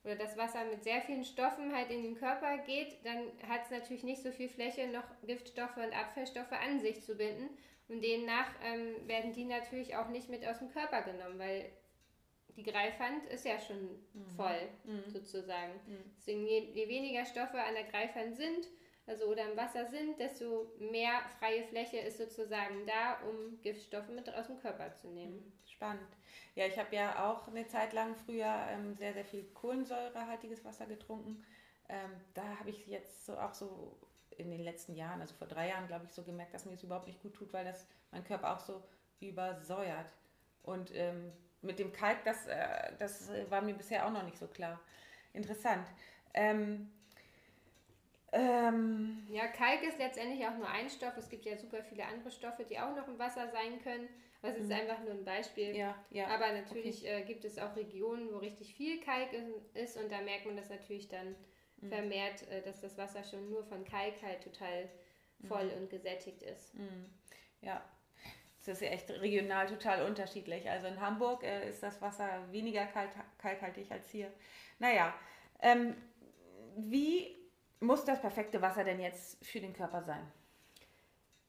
oder 0.04 0.16
das 0.16 0.36
Wasser 0.36 0.64
mit 0.64 0.84
sehr 0.84 1.02
vielen 1.02 1.24
Stoffen 1.24 1.74
halt 1.74 1.90
in 1.90 2.02
den 2.02 2.14
Körper 2.14 2.58
geht, 2.58 3.04
dann 3.04 3.18
hat 3.48 3.64
es 3.64 3.70
natürlich 3.70 4.04
nicht 4.04 4.22
so 4.22 4.30
viel 4.30 4.48
Fläche, 4.48 4.86
noch 4.88 5.04
Giftstoffe 5.26 5.76
und 5.76 5.92
Abfallstoffe 5.92 6.52
an 6.52 6.80
sich 6.80 7.02
zu 7.02 7.16
binden. 7.16 7.50
Und 7.88 8.02
demnach 8.02 8.48
ähm, 8.64 9.08
werden 9.08 9.32
die 9.32 9.44
natürlich 9.44 9.96
auch 9.96 10.08
nicht 10.08 10.28
mit 10.28 10.46
aus 10.46 10.58
dem 10.58 10.70
Körper 10.70 11.02
genommen, 11.02 11.38
weil 11.38 11.70
die 12.58 12.64
Greifhand 12.64 13.24
ist 13.26 13.44
ja 13.44 13.58
schon 13.60 13.80
mhm. 14.12 14.30
voll, 14.36 14.68
mhm. 14.82 15.08
sozusagen. 15.12 15.74
Mhm. 15.86 16.10
Deswegen, 16.16 16.44
je, 16.44 16.58
je, 16.74 16.88
weniger 16.88 17.24
Stoffe 17.24 17.62
an 17.62 17.74
der 17.74 17.84
Greifhand 17.84 18.36
sind, 18.36 18.66
also 19.06 19.26
oder 19.26 19.48
im 19.48 19.56
Wasser 19.56 19.86
sind, 19.86 20.18
desto 20.18 20.72
mehr 20.78 21.20
freie 21.38 21.62
Fläche 21.62 21.98
ist 21.98 22.18
sozusagen 22.18 22.84
da, 22.84 23.20
um 23.28 23.60
Giftstoffe 23.62 24.08
mit 24.08 24.28
aus 24.34 24.48
dem 24.48 24.58
Körper 24.58 24.92
zu 24.96 25.08
nehmen. 25.08 25.36
Mhm. 25.36 25.52
Spannend. 25.66 26.16
Ja, 26.56 26.66
ich 26.66 26.76
habe 26.76 26.94
ja 26.96 27.30
auch 27.30 27.46
eine 27.46 27.68
Zeit 27.68 27.92
lang 27.92 28.16
früher 28.16 28.66
ähm, 28.70 28.92
sehr, 28.96 29.14
sehr 29.14 29.24
viel 29.24 29.44
kohlensäurehaltiges 29.54 30.64
Wasser 30.64 30.86
getrunken. 30.86 31.44
Ähm, 31.88 32.10
da 32.34 32.42
habe 32.58 32.70
ich 32.70 32.88
jetzt 32.88 33.24
so 33.24 33.38
auch 33.38 33.54
so 33.54 33.96
in 34.36 34.50
den 34.50 34.64
letzten 34.64 34.96
Jahren, 34.96 35.20
also 35.20 35.34
vor 35.36 35.46
drei 35.46 35.68
Jahren, 35.68 35.86
glaube 35.86 36.06
ich, 36.06 36.12
so 36.12 36.24
gemerkt, 36.24 36.54
dass 36.54 36.64
mir 36.64 36.72
das 36.72 36.82
überhaupt 36.82 37.06
nicht 37.06 37.22
gut 37.22 37.34
tut, 37.34 37.52
weil 37.52 37.64
das 37.64 37.86
mein 38.10 38.24
Körper 38.24 38.52
auch 38.56 38.60
so 38.60 38.82
übersäuert. 39.20 40.12
Und 40.64 40.92
ähm, 40.94 41.32
mit 41.62 41.78
dem 41.78 41.92
Kalk, 41.92 42.24
das, 42.24 42.46
äh, 42.46 42.92
das 42.98 43.30
war 43.48 43.62
mir 43.62 43.74
bisher 43.74 44.06
auch 44.06 44.12
noch 44.12 44.24
nicht 44.24 44.38
so 44.38 44.46
klar. 44.46 44.80
Interessant. 45.32 45.86
Ähm, 46.34 46.90
ähm, 48.32 49.26
ja, 49.30 49.46
Kalk 49.46 49.82
ist 49.82 49.98
letztendlich 49.98 50.46
auch 50.46 50.56
nur 50.56 50.68
ein 50.68 50.90
Stoff. 50.90 51.16
Es 51.16 51.28
gibt 51.28 51.44
ja 51.44 51.56
super 51.56 51.82
viele 51.82 52.04
andere 52.04 52.30
Stoffe, 52.30 52.64
die 52.64 52.78
auch 52.78 52.94
noch 52.94 53.08
im 53.08 53.18
Wasser 53.18 53.48
sein 53.48 53.80
können. 53.82 54.08
Das 54.42 54.56
ist 54.56 54.66
mhm. 54.66 54.72
einfach 54.72 55.00
nur 55.02 55.12
ein 55.12 55.24
Beispiel. 55.24 55.74
Ja, 55.74 55.96
ja. 56.10 56.28
Aber 56.28 56.52
natürlich 56.52 57.02
okay. 57.02 57.22
äh, 57.22 57.24
gibt 57.24 57.44
es 57.44 57.58
auch 57.58 57.74
Regionen, 57.74 58.32
wo 58.32 58.38
richtig 58.38 58.74
viel 58.74 59.00
Kalk 59.00 59.30
ist 59.74 59.96
und 59.96 60.12
da 60.12 60.20
merkt 60.20 60.46
man 60.46 60.56
das 60.56 60.68
natürlich 60.68 61.08
dann 61.08 61.34
mhm. 61.80 61.88
vermehrt, 61.88 62.46
äh, 62.48 62.62
dass 62.62 62.80
das 62.80 62.96
Wasser 62.96 63.24
schon 63.24 63.50
nur 63.50 63.64
von 63.64 63.84
Kalk 63.84 64.22
halt 64.22 64.42
total 64.42 64.88
voll 65.48 65.66
mhm. 65.66 65.82
und 65.82 65.90
gesättigt 65.90 66.42
ist. 66.42 66.74
Mhm. 66.74 67.06
Ja, 67.62 67.84
das 68.66 68.76
ist 68.76 68.82
ja 68.82 68.88
echt 68.88 69.10
regional 69.10 69.66
total 69.66 70.04
unterschiedlich. 70.04 70.68
Also 70.68 70.86
in 70.86 71.00
Hamburg 71.00 71.42
äh, 71.42 71.68
ist 71.68 71.82
das 71.82 72.00
Wasser 72.02 72.28
weniger 72.50 72.86
kalk 72.86 73.10
kalkhaltig 73.38 73.90
als 73.90 74.10
hier. 74.10 74.32
Naja, 74.78 75.14
ähm, 75.60 75.96
wie 76.76 77.36
muss 77.80 78.04
das 78.04 78.20
perfekte 78.20 78.60
Wasser 78.60 78.84
denn 78.84 79.00
jetzt 79.00 79.44
für 79.44 79.60
den 79.60 79.72
Körper 79.72 80.02
sein? 80.02 80.30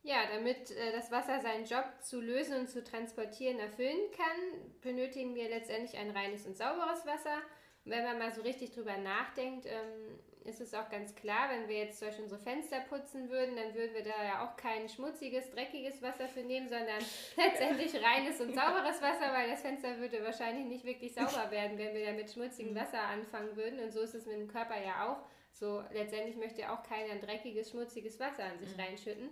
Ja, 0.02 0.20
damit 0.32 0.72
äh, 0.72 0.92
das 0.94 1.12
Wasser 1.12 1.42
seinen 1.42 1.66
Job 1.66 1.86
zu 2.02 2.22
lösen 2.22 2.62
und 2.62 2.70
zu 2.70 2.84
transportieren 2.84 3.60
erfüllen 3.60 4.12
kann, 4.16 4.72
benötigen 4.82 5.36
wir 5.36 5.50
letztendlich 5.50 6.00
ein 6.00 6.12
reines 6.12 6.46
und 6.46 6.56
sauberes 6.56 7.06
Wasser. 7.06 7.38
Und 7.84 7.92
wenn 7.92 8.06
man 8.06 8.18
mal 8.18 8.32
so 8.32 8.42
richtig 8.42 8.72
drüber 8.72 8.98
nachdenkt, 8.98 9.66
ähm, 9.66 10.20
ist 10.46 10.62
es 10.62 10.74
auch 10.74 10.90
ganz 10.90 11.14
klar, 11.16 11.50
wenn 11.50 11.68
wir 11.68 11.78
jetzt 11.78 12.00
zum 12.00 12.08
Beispiel 12.08 12.24
unsere 12.24 12.42
Fenster 12.42 12.80
putzen 12.82 13.30
würden, 13.30 13.56
dann 13.56 13.74
würden 13.76 13.94
wir 13.94 14.04
da 14.04 14.24
ja 14.24 14.46
auch 14.46 14.56
kein 14.56 14.88
schmutziges, 14.88 15.50
dreckiges 15.52 16.02
Wasser 16.02 16.28
für 16.28 16.42
nehmen, 16.42 16.70
sondern 16.70 17.00
letztendlich 17.38 17.94
reines 17.96 18.40
und 18.40 18.56
sauberes 18.56 19.02
Wasser, 19.02 19.34
weil 19.34 19.50
das 19.50 19.62
Fenster 19.62 19.98
würde 19.98 20.24
wahrscheinlich 20.24 20.66
nicht 20.66 20.86
wirklich 20.86 21.14
sauber 21.14 21.52
werden, 21.52 21.78
wenn 21.78 21.94
wir 21.94 22.06
da 22.06 22.14
mit 22.14 22.32
schmutzigem 22.32 22.76
Wasser 22.76 23.02
anfangen 23.02 23.56
würden. 23.56 23.80
Und 23.80 23.92
so 23.92 24.02
ist 24.02 24.16
es 24.16 24.26
mit 24.26 24.38
dem 24.38 24.48
Körper 24.48 24.82
ja 24.82 25.12
auch. 25.12 25.18
So 25.52 25.84
letztendlich 25.92 26.38
möchte 26.38 26.72
auch 26.72 26.84
keiner 26.84 27.14
ein 27.14 27.22
dreckiges, 27.22 27.72
schmutziges 27.72 28.20
Wasser 28.20 28.46
an 28.46 28.58
sich 28.58 28.76
mhm. 28.76 28.82
reinschütten. 28.82 29.30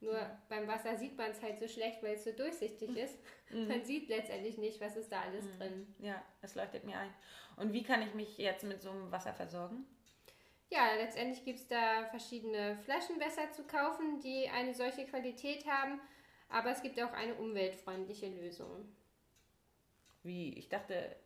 Nur 0.00 0.14
mhm. 0.14 0.30
beim 0.48 0.68
Wasser 0.68 0.96
sieht 0.96 1.16
man 1.16 1.30
es 1.30 1.42
halt 1.42 1.58
so 1.58 1.68
schlecht, 1.68 2.02
weil 2.02 2.14
es 2.14 2.24
so 2.24 2.32
durchsichtig 2.32 2.96
ist. 2.96 3.18
Mhm. 3.52 3.66
Man 3.66 3.82
sieht 3.82 4.08
letztendlich 4.08 4.58
nicht, 4.58 4.80
was 4.80 4.94
ist 4.94 5.10
da 5.10 5.22
alles 5.22 5.44
mhm. 5.44 5.58
drin. 5.58 5.94
Ja, 5.98 6.22
es 6.40 6.54
leuchtet 6.54 6.84
mir 6.84 6.96
ein. 6.96 7.12
Und 7.56 7.72
wie 7.72 7.82
kann 7.82 8.00
ich 8.00 8.14
mich 8.14 8.38
jetzt 8.38 8.62
mit 8.62 8.80
so 8.80 8.90
einem 8.90 9.10
Wasser 9.10 9.34
versorgen? 9.34 9.84
Ja, 10.70 10.94
letztendlich 10.94 11.44
gibt 11.44 11.58
es 11.58 11.66
da 11.66 12.04
verschiedene 12.10 12.78
Flaschenwässer 12.84 13.50
zu 13.50 13.64
kaufen, 13.64 14.20
die 14.20 14.48
eine 14.48 14.72
solche 14.72 15.04
Qualität 15.04 15.66
haben. 15.66 16.00
Aber 16.48 16.70
es 16.70 16.82
gibt 16.82 17.00
auch 17.00 17.12
eine 17.12 17.34
umweltfreundliche 17.34 18.28
Lösung. 18.28 18.88
Wie? 20.22 20.54
Ich 20.54 20.68
dachte, 20.68 21.16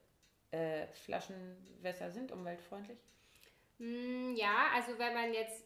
äh, 0.50 0.86
Flaschenwässer 1.04 2.10
sind 2.10 2.32
umweltfreundlich. 2.32 2.98
Mm, 3.78 4.34
ja, 4.34 4.68
also 4.74 4.98
wenn 4.98 5.14
man 5.14 5.34
jetzt 5.34 5.64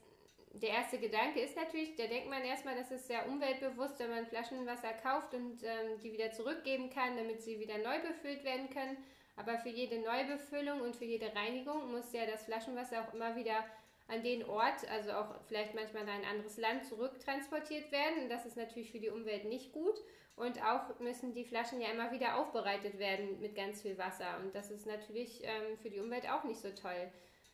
der 0.54 0.70
erste 0.70 0.99
Gedanke 0.99 1.40
ist 1.40 1.56
natürlich, 1.56 1.94
da 1.94 2.06
denkt 2.06 2.30
man 2.30 2.42
erstmal, 2.42 2.75
das 2.75 2.90
ist 2.90 3.06
sehr 3.06 3.28
umweltbewusst, 3.28 3.99
wenn 3.99 4.11
man 4.11 4.26
Flaschenwasser 4.26 4.92
kauft 4.94 5.35
und 5.35 5.62
ähm, 5.62 6.00
die 6.02 6.12
wieder 6.12 6.32
zurückgeben 6.32 6.90
kann, 6.90 7.16
damit 7.16 7.42
sie 7.42 7.61
wieder 7.61 7.78
neu 7.78 8.00
befüllt 8.00 8.44
werden 8.44 8.70
können. 8.70 8.97
Aber 9.38 9.59
für 9.59 9.68
jede 9.68 10.00
Neubefüllung 10.00 10.80
und 10.80 10.97
für 10.97 11.04
jede 11.04 11.35
Reinigung 11.35 11.92
muss 11.92 12.12
ja 12.12 12.26
das 12.26 12.45
Flaschenwasser 12.45 13.02
auch 13.02 13.14
immer 13.14 13.37
wieder 13.37 13.64
an 14.09 14.23
den 14.23 14.45
Ort, 14.45 14.88
also 14.90 15.12
auch 15.12 15.35
vielleicht 15.47 15.75
manchmal 15.75 16.02
in 16.02 16.09
ein 16.09 16.25
anderes 16.25 16.57
Land 16.57 16.85
zurücktransportiert 16.87 17.92
werden. 17.92 18.28
Das 18.28 18.47
ist 18.47 18.57
natürlich 18.57 18.90
für 18.90 18.99
die 18.99 19.11
Umwelt 19.11 19.45
nicht 19.45 19.73
gut. 19.73 19.97
Und 20.35 20.62
auch 20.62 20.99
müssen 21.00 21.35
die 21.35 21.45
Flaschen 21.45 21.80
ja 21.80 21.88
immer 21.90 22.12
wieder 22.12 22.37
aufbereitet 22.37 22.99
werden 22.99 23.40
mit 23.40 23.54
ganz 23.54 23.83
viel 23.83 23.99
Wasser. 23.99 24.38
Und 24.40 24.54
das 24.54 24.71
ist 24.71 24.87
natürlich 24.87 25.42
ähm, 25.42 25.76
für 25.78 25.90
die 25.90 26.00
Umwelt 26.00 26.28
auch 26.30 26.45
nicht 26.45 26.61
so 26.61 26.71
toll. 26.71 27.11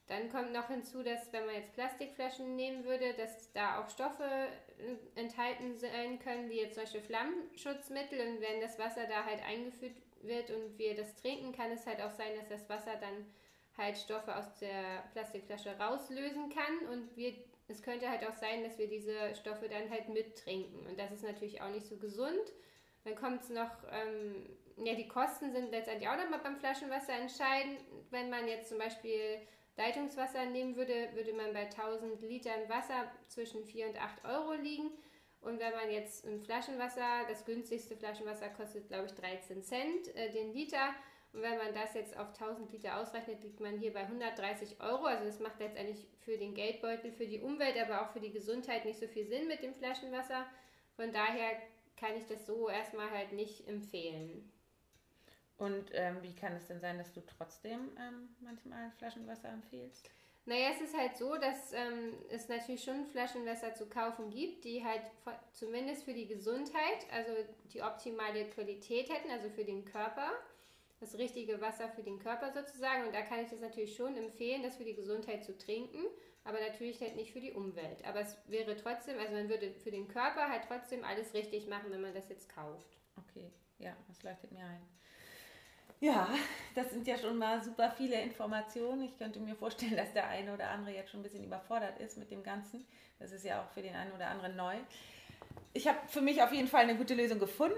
Dann 0.07 0.31
kommt 0.31 0.53
noch 0.53 0.69
hinzu, 0.69 1.03
dass 1.03 1.33
wenn 1.33 1.47
man 1.47 1.55
jetzt 1.55 1.73
Plastikflaschen 1.73 2.57
nehmen 2.57 2.85
würde, 2.85 3.15
dass 3.15 3.53
da 3.53 3.81
auch 3.81 3.89
Stoffe 3.89 4.25
äh, 4.25 5.19
enthalten 5.21 5.79
sein 5.79 6.19
können, 6.19 6.51
wie 6.51 6.61
jetzt 6.61 6.75
zum 6.75 6.85
Beispiel 6.85 7.01
Flammenschutzmittel. 7.01 8.21
Und 8.21 8.41
wenn 8.43 8.61
das 8.61 8.79
Wasser 8.79 9.07
da 9.07 9.25
halt 9.25 9.43
eingeführt 9.43 9.95
wird 10.27 10.51
und 10.51 10.79
wir 10.79 10.95
das 10.95 11.15
trinken, 11.17 11.53
kann 11.53 11.71
es 11.71 11.87
halt 11.87 12.01
auch 12.01 12.13
sein, 12.13 12.37
dass 12.39 12.49
das 12.49 12.69
Wasser 12.69 12.97
dann 13.01 13.27
halt 13.77 13.97
Stoffe 13.99 14.37
aus 14.37 14.59
der 14.59 15.05
Plastikflasche 15.13 15.77
rauslösen 15.79 16.51
kann. 16.51 16.89
Und 16.91 17.17
wir, 17.17 17.35
es 17.69 17.83
könnte 17.83 18.09
halt 18.09 18.27
auch 18.27 18.35
sein, 18.35 18.63
dass 18.63 18.79
wir 18.79 18.89
diese 18.89 19.35
Stoffe 19.35 19.69
dann 19.69 19.91
halt 19.91 20.09
mittrinken. 20.09 20.87
Und 20.87 20.99
das 20.99 21.13
ist 21.13 21.25
natürlich 21.25 21.61
auch 21.61 21.71
nicht 21.71 21.87
so 21.87 21.97
gesund. 21.97 22.53
Dann 23.05 23.17
kommt 23.17 23.43
es 23.43 23.51
noch, 23.51 23.71
ähm, 23.93 24.47
ja, 24.77 24.95
die 24.95 25.09
Kosten 25.09 25.53
sind 25.53 25.71
letztendlich 25.71 26.09
auch 26.09 26.17
nochmal 26.17 26.41
beim 26.43 26.57
Flaschenwasser 26.57 27.15
entscheidend. 27.15 27.79
Wenn 28.11 28.31
man 28.31 28.49
jetzt 28.49 28.69
zum 28.69 28.79
Beispiel 28.79 29.41
Leitungswasser 29.77 30.47
nehmen 30.47 30.77
würde, 30.77 31.11
würde 31.15 31.33
man 31.33 31.53
bei 31.53 31.65
1000 31.65 32.23
Litern 32.23 32.69
Wasser 32.69 33.11
zwischen 33.29 33.65
4 33.65 33.89
und 33.89 34.01
8 34.01 34.25
Euro 34.25 34.55
liegen. 34.55 34.91
Und 35.45 35.61
wenn 35.61 35.73
man 35.73 35.91
jetzt 35.91 36.27
ein 36.27 36.41
Flaschenwasser, 36.41 37.27
das 37.29 37.45
günstigste 37.45 37.97
Flaschenwasser 37.97 38.49
kostet, 38.49 38.89
glaube 38.89 39.07
ich, 39.07 39.13
13 39.13 39.63
Cent 39.63 40.15
äh, 40.17 40.31
den 40.31 40.53
Liter. 40.55 40.95
Und 41.35 41.43
wenn 41.43 41.59
man 41.59 41.75
das 41.75 41.95
jetzt 41.95 42.17
auf 42.17 42.29
1000 42.29 42.73
Liter 42.73 42.99
ausrechnet, 42.99 43.43
liegt 43.43 43.61
man 43.61 43.77
hier 43.77 43.93
bei 43.93 44.01
130 44.01 44.81
Euro. 44.81 45.05
Also 45.05 45.25
das 45.25 45.41
macht 45.41 45.59
letztendlich 45.59 46.07
für 46.21 46.39
den 46.39 46.55
Geldbeutel, 46.55 47.13
für 47.13 47.27
die 47.27 47.41
Umwelt, 47.41 47.77
aber 47.77 48.03
auch 48.03 48.13
für 48.13 48.21
die 48.21 48.31
Gesundheit 48.31 48.85
nicht 48.85 48.99
so 48.99 49.07
viel 49.07 49.27
Sinn 49.27 49.47
mit 49.47 49.63
dem 49.63 49.75
Flaschenwasser. 49.75 50.47
Von 50.97 51.13
daher 51.13 51.61
kann 51.97 52.17
ich 52.17 52.27
das 52.27 52.47
so 52.47 52.69
erstmal 52.69 53.11
halt 53.11 53.33
nicht 53.33 53.69
empfehlen. 53.69 54.51
Und 55.59 55.91
ähm, 55.93 56.23
wie 56.23 56.35
kann 56.35 56.55
es 56.55 56.69
denn 56.69 56.81
sein, 56.81 56.99
dass 56.99 57.13
du 57.13 57.21
trotzdem 57.21 57.91
ähm, 57.99 58.29
manchmal 58.41 58.91
Flaschenwasser 58.99 59.51
empfiehlst? 59.51 60.11
Naja, 60.47 60.71
es 60.73 60.81
ist 60.83 60.97
halt 60.97 61.17
so, 61.17 61.37
dass 61.37 61.73
ähm, 61.73 62.13
es 62.29 62.49
natürlich 62.49 62.85
schon 62.85 63.07
Flaschenwasser 63.07 63.75
zu 63.75 63.87
kaufen 63.87 64.29
gibt, 64.31 64.65
die 64.65 64.85
halt 64.85 65.01
zumindest 65.53 66.05
für 66.05 66.13
die 66.13 66.27
Gesundheit, 66.27 67.07
also 67.11 67.33
die 67.73 67.83
optimale 67.83 68.45
Qualität 68.51 69.09
hätten, 69.09 69.31
also 69.31 69.49
für 69.49 69.65
den 69.65 69.87
Körper, 69.87 70.31
das 71.01 71.17
richtige 71.17 71.61
Wasser 71.63 71.89
für 71.89 72.03
den 72.03 72.19
Körper 72.19 72.53
sozusagen. 72.53 73.07
Und 73.07 73.15
da 73.15 73.23
kann 73.23 73.41
ich 73.41 73.49
das 73.49 73.61
natürlich 73.61 73.97
schon 73.97 74.17
empfehlen, 74.17 74.63
das 74.63 74.77
für 74.77 74.85
die 74.85 74.95
Gesundheit 74.95 75.45
zu 75.45 75.57
trinken, 75.57 76.05
aber 76.45 76.61
natürlich 76.61 77.01
halt 77.01 77.17
nicht 77.17 77.33
für 77.33 77.41
die 77.41 77.53
Umwelt. 77.53 78.05
Aber 78.05 78.21
es 78.21 78.37
wäre 78.47 78.77
trotzdem, 78.77 79.19
also 79.19 79.33
man 79.33 79.49
würde 79.49 79.73
für 79.73 79.91
den 79.91 80.09
Körper 80.09 80.51
halt 80.51 80.65
trotzdem 80.69 81.05
alles 81.05 81.33
richtig 81.33 81.69
machen, 81.69 81.91
wenn 81.91 82.03
man 82.03 82.13
das 82.13 82.29
jetzt 82.29 82.55
kauft. 82.55 82.99
Okay, 83.17 83.51
ja, 83.79 83.97
das 84.09 84.23
leuchtet 84.23 84.53
mir 84.53 84.65
ein. 84.65 84.87
Ja, 86.01 86.29
das 86.75 86.91
sind 86.91 87.07
ja 87.07 87.17
schon 87.17 87.39
mal 87.39 87.63
super 87.63 87.91
viele 87.91 88.21
Informationen. 88.21 89.03
Ich 89.03 89.17
könnte 89.17 89.41
mir 89.41 89.55
vorstellen, 89.55 89.97
dass 89.97 90.13
der 90.13 90.29
eine 90.29 90.53
oder 90.53 90.71
andere 90.71 90.95
jetzt 90.95 91.11
schon 91.11 91.21
ein 91.21 91.23
bisschen 91.23 91.45
überfordert 91.45 91.99
ist 91.99 92.19
mit 92.19 92.31
dem 92.31 92.43
Ganzen. 92.43 92.85
Das 93.19 93.33
ist 93.33 93.45
ja 93.45 93.63
auch 93.63 93.71
für 93.71 93.81
den 93.81 93.95
einen 93.95 94.13
oder 94.13 94.29
anderen 94.29 94.55
neu. 94.57 94.77
Ich 95.73 95.89
habe 95.89 95.99
für 96.07 96.21
mich 96.21 96.43
auf 96.43 96.53
jeden 96.53 96.69
Fall 96.69 96.83
eine 96.83 96.97
gute 96.97 97.15
Lösung 97.15 97.39
gefunden. 97.39 97.77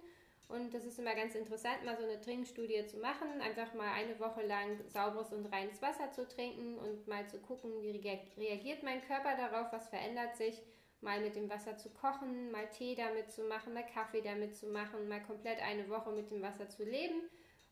Und 0.50 0.74
das 0.74 0.84
ist 0.84 0.98
immer 0.98 1.14
ganz 1.14 1.36
interessant, 1.36 1.86
mal 1.86 1.96
so 1.96 2.04
eine 2.04 2.20
Trinkstudie 2.20 2.84
zu 2.88 2.98
machen. 2.98 3.40
Einfach 3.40 3.72
mal 3.76 3.94
eine 3.94 4.20
Woche 4.20 4.42
lang 4.42 4.80
sauberes 4.88 5.32
und 5.32 5.46
reines 5.46 5.80
Wasser 5.80 6.12
zu 6.12 6.28
trinken 6.28 6.80
und 6.80 7.08
mal 7.08 7.28
zu 7.28 7.40
gucken, 7.40 7.84
wie 7.84 7.92
reagiert 8.36 8.82
mein 8.82 9.02
Körper 9.06 9.38
darauf, 9.38 9.72
was 9.72 9.88
verändert 9.90 10.36
sich. 10.36 10.60
Mal 11.02 11.22
mit 11.22 11.36
dem 11.36 11.50
Wasser 11.50 11.78
zu 11.78 11.92
kochen, 11.92 12.52
mal 12.52 12.68
Tee 12.68 12.96
damit 12.96 13.32
zu 13.32 13.44
machen, 13.44 13.74
mal 13.74 13.86
Kaffee 13.86 14.22
damit 14.22 14.56
zu 14.56 14.68
machen, 14.68 15.08
mal 15.08 15.22
komplett 15.22 15.62
eine 15.62 15.88
Woche 15.88 16.12
mit 16.12 16.30
dem 16.32 16.42
Wasser 16.42 16.68
zu 16.68 16.84
leben 16.84 17.22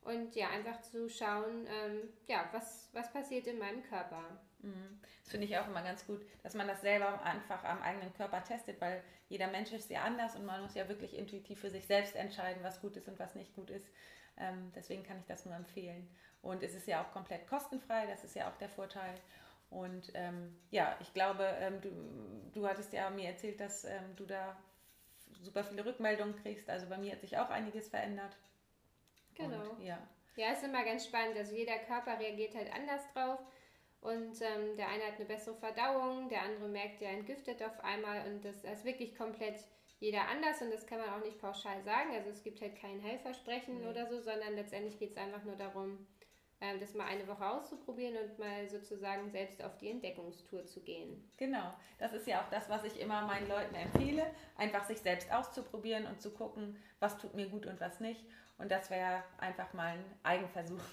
und 0.08 0.36
ja, 0.36 0.50
einfach 0.50 0.82
zu 0.82 1.10
schauen, 1.10 1.68
ähm, 1.68 2.10
ja, 2.28 2.48
was, 2.54 2.90
was 2.94 3.12
passiert 3.12 3.46
in 3.48 3.60
meinem 3.60 3.84
Körper. 3.84 4.24
Mhm. 4.60 5.00
Das 5.24 5.32
finde 5.32 5.46
ich 5.46 5.58
auch 5.58 5.68
immer 5.68 5.84
ganz 5.84 6.06
gut, 6.08 6.26
dass 6.44 6.54
man 6.54 6.68
das 6.68 6.82
selber 6.82 7.22
einfach 7.24 7.64
am 7.66 7.82
eigenen 7.82 8.14
Körper 8.14 8.42
testet, 8.44 8.80
weil 8.80 9.04
jeder 9.28 9.48
Mensch 9.48 9.74
ist 9.74 9.90
ja 9.90 10.04
anders 10.04 10.36
und 10.36 10.46
man 10.46 10.62
muss 10.62 10.76
ja 10.76 10.88
wirklich 10.88 11.18
intuitiv 11.18 11.60
für 11.60 11.70
sich 11.70 11.86
selbst 11.86 12.16
entscheiden, 12.16 12.64
was 12.64 12.82
gut 12.82 12.96
ist 12.96 13.10
und 13.10 13.20
was 13.20 13.36
nicht 13.36 13.54
gut 13.54 13.70
ist. 13.70 13.86
Ähm, 14.38 14.72
deswegen 14.76 15.04
kann 15.04 15.20
ich 15.20 15.26
das 15.26 15.46
nur 15.46 15.56
empfehlen. 15.56 16.08
Und 16.42 16.64
es 16.64 16.74
ist 16.74 16.88
ja 16.88 17.04
auch 17.04 17.12
komplett 17.12 17.46
kostenfrei, 17.48 18.08
das 18.08 18.24
ist 18.24 18.36
ja 18.36 18.50
auch 18.50 18.56
der 18.58 18.70
Vorteil. 18.70 19.16
Und 19.70 20.12
ähm, 20.14 20.56
ja, 20.72 20.96
ich 21.02 21.14
glaube, 21.14 21.44
ähm, 21.60 21.82
du, 21.82 21.90
du 22.54 22.66
hattest 22.66 22.94
ja 22.94 23.10
mir 23.10 23.28
erzählt, 23.30 23.60
dass 23.60 23.84
ähm, 23.84 24.16
du 24.16 24.26
da 24.26 24.56
super 25.42 25.66
viele 25.66 25.86
Rückmeldungen 25.86 26.36
kriegst. 26.38 26.70
Also 26.70 26.88
bei 26.88 26.98
mir 26.98 27.12
hat 27.12 27.22
sich 27.22 27.38
auch 27.38 27.50
einiges 27.50 27.90
verändert. 27.90 28.38
Genau. 29.38 29.72
Und, 29.72 29.82
ja. 29.84 29.98
ja, 30.36 30.52
ist 30.52 30.64
immer 30.64 30.84
ganz 30.84 31.06
spannend. 31.06 31.38
Also 31.38 31.56
jeder 31.56 31.78
Körper 31.80 32.20
reagiert 32.20 32.56
halt 32.56 32.74
anders 32.74 33.02
drauf. 33.14 33.40
Und 34.02 34.42
ähm, 34.42 34.78
der 34.78 34.90
eine 34.90 35.06
hat 35.06 35.16
eine 35.16 35.26
bessere 35.26 35.56
Verdauung, 35.56 36.30
der 36.30 36.44
andere 36.44 36.68
merkt, 36.68 37.02
der 37.02 37.12
entgiftet 37.12 37.62
auf 37.64 37.84
einmal. 37.84 38.28
Und 38.28 38.46
das, 38.46 38.64
ist 38.64 38.86
wirklich 38.86 39.16
komplett 39.16 39.64
jeder 40.00 40.28
anders 40.28 40.62
und 40.62 40.72
das 40.72 40.86
kann 40.86 41.00
man 41.00 41.10
auch 41.10 41.24
nicht 41.24 41.40
pauschal 41.40 41.82
sagen. 41.84 42.14
Also 42.14 42.30
es 42.30 42.44
gibt 42.44 42.62
halt 42.62 42.76
kein 42.76 43.02
Heilversprechen 43.02 43.80
nee. 43.80 43.88
oder 43.88 44.06
so, 44.06 44.20
sondern 44.20 44.54
letztendlich 44.56 45.00
geht 45.00 45.12
es 45.12 45.18
einfach 45.18 45.44
nur 45.44 45.56
darum, 45.56 46.06
ähm, 46.62 46.80
das 46.80 46.94
mal 46.94 47.06
eine 47.06 47.28
Woche 47.28 47.48
auszuprobieren 47.48 48.16
und 48.18 48.38
mal 48.40 48.68
sozusagen 48.68 49.30
selbst 49.30 49.64
auf 49.64 49.78
die 49.78 49.90
Entdeckungstour 49.90 50.66
zu 50.66 50.82
gehen. 50.82 51.32
Genau, 51.38 51.74
das 52.00 52.14
ist 52.14 52.28
ja 52.28 52.42
auch 52.42 52.50
das, 52.50 52.70
was 52.70 52.84
ich 52.84 53.00
immer 53.00 53.26
meinen 53.26 53.48
Leuten 53.48 53.76
empfehle, 53.76 54.26
einfach 54.56 54.86
sich 54.86 55.00
selbst 55.00 55.32
auszuprobieren 55.32 56.06
und 56.06 56.22
zu 56.22 56.32
gucken, 56.32 56.78
was 57.00 57.18
tut 57.18 57.34
mir 57.34 57.50
gut 57.50 57.66
und 57.66 57.80
was 57.80 58.00
nicht. 58.00 58.24
Und 58.58 58.72
das 58.72 58.90
wäre 58.90 59.24
einfach 59.38 59.74
mal 59.74 59.94
ein 59.94 60.06
Eigenversuch. 60.24 60.82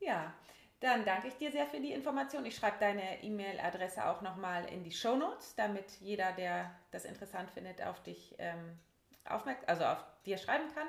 Ja, 0.00 0.34
dann 0.80 1.06
danke 1.06 1.28
ich 1.28 1.36
dir 1.38 1.50
sehr 1.50 1.66
für 1.66 1.80
die 1.80 1.92
Information. 1.92 2.44
Ich 2.44 2.56
schreibe 2.56 2.76
deine 2.78 3.22
E-Mail-Adresse 3.22 4.04
auch 4.04 4.20
nochmal 4.20 4.66
in 4.66 4.84
die 4.84 4.90
Show 4.90 5.16
Notes, 5.16 5.54
damit 5.54 5.90
jeder, 6.00 6.32
der 6.32 6.78
das 6.90 7.06
interessant 7.06 7.50
findet, 7.52 7.80
auf 7.80 8.02
dich 8.02 8.34
ähm, 8.36 8.78
aufmerksam, 9.24 9.64
also 9.66 9.84
auf 9.84 10.04
dir 10.26 10.36
schreiben 10.36 10.68
kann. 10.74 10.88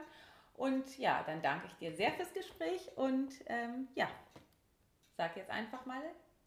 Und 0.55 0.97
ja, 0.97 1.23
dann 1.25 1.41
danke 1.41 1.67
ich 1.67 1.75
dir 1.75 1.95
sehr 1.95 2.11
fürs 2.11 2.33
Gespräch 2.33 2.91
und 2.97 3.29
ähm, 3.45 3.87
ja, 3.95 4.09
sag 5.15 5.37
jetzt 5.37 5.49
einfach 5.49 5.85
mal 5.85 6.01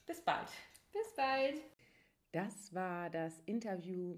bis 0.04 0.20
bald. 0.20 0.48
Bis 0.92 1.14
bald. 1.14 1.60
Das 2.32 2.74
war 2.74 3.08
das 3.08 3.38
Interview 3.46 4.16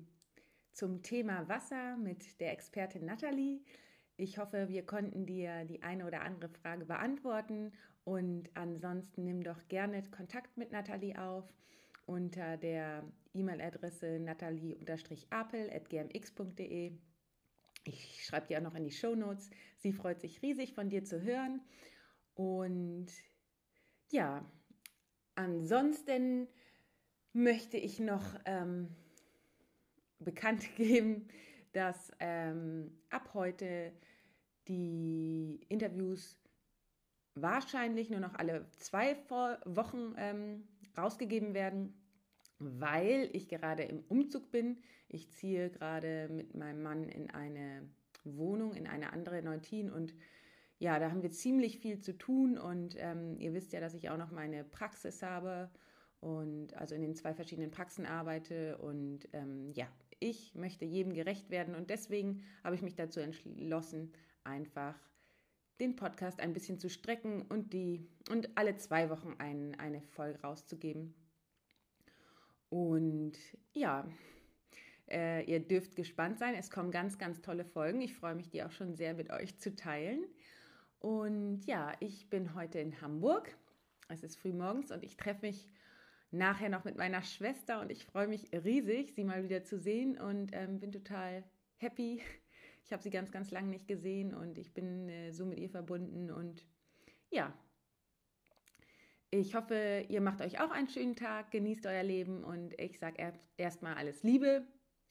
zum 0.73 1.03
Thema 1.03 1.49
Wasser 1.49 1.97
mit 1.97 2.41
der 2.41 2.53
Expertin 2.53 3.05
Nathalie. 3.05 3.61
Ich 4.21 4.37
hoffe, 4.37 4.69
wir 4.69 4.85
konnten 4.85 5.25
dir 5.25 5.65
die 5.65 5.83
eine 5.83 6.07
oder 6.07 6.21
andere 6.21 6.51
Frage 6.51 6.85
beantworten 6.85 7.73
und 8.05 8.51
ansonsten 8.53 9.25
nimm 9.25 9.43
doch 9.43 9.67
gerne 9.69 10.03
Kontakt 10.11 10.59
mit 10.59 10.73
Nathalie 10.73 11.19
auf 11.19 11.51
unter 12.05 12.59
der 12.59 13.03
E-Mail-Adresse 13.33 14.21
nathalie-apel.gmx.de. 14.21 16.93
Ich 17.85 18.27
schreibe 18.27 18.49
dir 18.49 18.59
auch 18.59 18.63
noch 18.63 18.75
in 18.75 18.85
die 18.85 18.91
Show 18.91 19.15
Notes. 19.15 19.49
Sie 19.79 19.95
freut 19.95 20.21
sich 20.21 20.43
riesig, 20.43 20.75
von 20.75 20.91
dir 20.91 21.03
zu 21.03 21.23
hören. 21.23 21.63
Und 22.35 23.07
ja, 24.11 24.45
ansonsten 25.35 26.47
möchte 27.33 27.79
ich 27.79 28.01
noch 28.01 28.39
ähm, 28.45 28.95
bekannt 30.19 30.69
geben, 30.77 31.27
dass 31.73 32.13
ähm, 32.19 32.99
ab 33.09 33.31
heute 33.33 33.95
die 34.71 35.61
Interviews 35.69 36.41
wahrscheinlich 37.35 38.09
nur 38.09 38.21
noch 38.21 38.35
alle 38.35 38.67
zwei 38.79 39.17
Wochen 39.67 40.15
ähm, 40.17 40.69
rausgegeben 40.97 41.53
werden 41.53 42.01
weil 42.61 43.31
ich 43.33 43.49
gerade 43.49 43.83
im 43.83 44.05
Umzug 44.09 44.53
bin. 44.53 44.79
Ich 45.09 45.31
ziehe 45.31 45.71
gerade 45.71 46.29
mit 46.31 46.55
meinem 46.55 46.83
Mann 46.83 47.09
in 47.09 47.31
eine 47.31 47.89
Wohnung, 48.23 48.75
in 48.75 48.87
eine 48.87 49.13
andere 49.13 49.43
Neutin 49.43 49.91
und 49.91 50.15
ja, 50.79 50.99
da 50.99 51.11
haben 51.11 51.23
wir 51.23 51.31
ziemlich 51.31 51.79
viel 51.79 51.99
zu 52.01 52.17
tun 52.17 52.57
und 52.57 52.95
ähm, 52.99 53.39
ihr 53.39 53.53
wisst 53.53 53.73
ja, 53.73 53.81
dass 53.81 53.95
ich 53.95 54.09
auch 54.09 54.17
noch 54.17 54.31
meine 54.31 54.65
Praxis 54.65 55.23
habe 55.23 55.71
und 56.21 56.75
also 56.75 56.95
in 56.95 57.03
den 57.03 57.15
zwei 57.15 57.35
verschiedenen 57.35 57.71
Praxen 57.71 58.07
arbeite 58.07 58.79
und 58.79 59.29
ähm, 59.33 59.73
ja, 59.75 59.87
ich 60.21 60.55
möchte 60.55 60.85
jedem 60.85 61.15
gerecht 61.15 61.51
werden 61.51 61.75
und 61.75 61.91
deswegen 61.91 62.45
habe 62.63 62.75
ich 62.75 62.83
mich 62.83 62.95
dazu 62.95 63.21
entschlossen, 63.21 64.13
einfach 64.45 64.95
den 65.81 65.97
Podcast 65.97 66.41
ein 66.41 66.53
bisschen 66.53 66.79
zu 66.79 66.91
strecken 66.91 67.43
und 67.43 67.73
die 67.73 68.07
und 68.31 68.57
alle 68.57 68.77
zwei 68.77 69.09
Wochen 69.11 69.35
ein, 69.39 69.75
eine 69.79 70.03
Folge 70.03 70.41
rauszugeben. 70.43 71.15
Und 72.69 73.33
ja, 73.73 74.07
äh, 75.09 75.45
ihr 75.45 75.61
dürft 75.61 75.97
gespannt 75.97 76.39
sein. 76.39 76.55
Es 76.55 76.71
kommen 76.71 76.91
ganz, 76.91 77.19
ganz 77.19 77.41
tolle 77.41 77.65
Folgen. 77.65 78.01
Ich 78.01 78.15
freue 78.15 78.35
mich, 78.35 78.51
die 78.51 78.63
auch 78.63 78.71
schon 78.71 78.95
sehr 78.95 79.15
mit 79.15 79.31
euch 79.31 79.59
zu 79.59 79.75
teilen. 79.75 80.25
Und 81.01 81.65
ja, 81.67 81.93
ich 82.01 82.29
bin 82.29 82.55
heute 82.55 82.79
in 82.79 83.01
Hamburg. 83.01 83.57
Es 84.09 84.23
ist 84.23 84.37
früh 84.37 84.53
morgens 84.53 84.91
und 84.93 85.03
ich 85.03 85.17
treffe 85.17 85.47
mich 85.47 85.69
nachher 86.31 86.69
noch 86.69 86.85
mit 86.85 86.97
meiner 86.97 87.23
Schwester 87.23 87.81
und 87.81 87.91
ich 87.91 88.05
freue 88.05 88.29
mich 88.29 88.51
riesig, 88.53 89.15
sie 89.15 89.25
mal 89.25 89.43
wieder 89.43 89.65
zu 89.65 89.79
sehen 89.79 90.19
und 90.21 90.51
ähm, 90.53 90.79
bin 90.79 90.93
total 90.93 91.43
happy. 91.77 92.23
Ich 92.85 92.93
habe 92.93 93.03
sie 93.03 93.11
ganz, 93.11 93.31
ganz 93.31 93.51
lange 93.51 93.69
nicht 93.69 93.87
gesehen 93.87 94.35
und 94.35 94.59
ich 94.59 94.75
bin 94.75 95.09
äh, 95.09 95.33
so 95.33 95.47
mit 95.47 95.59
ihr 95.59 95.71
verbunden 95.71 96.31
und 96.31 96.67
ja, 97.31 97.55
ich 99.33 99.55
hoffe, 99.55 100.05
ihr 100.09 100.21
macht 100.21 100.41
euch 100.41 100.61
auch 100.61 100.73
einen 100.73 100.89
schönen 100.89 101.15
Tag, 101.15 101.53
genießt 101.53 101.87
euer 101.87 102.03
Leben 102.03 102.43
und 102.43 102.75
ich 102.81 102.99
sage 102.99 103.33
erstmal 103.57 103.95
alles 103.95 104.25
Liebe, 104.25 104.67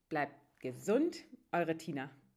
bleibt 0.10 0.36
gesund, 0.60 1.24
eure 1.54 1.78
Tina. 1.78 2.10